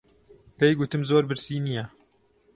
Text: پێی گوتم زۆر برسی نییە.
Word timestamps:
پێی 0.57 0.73
گوتم 0.79 1.01
زۆر 1.09 1.23
برسی 1.29 1.57
نییە. 1.65 1.85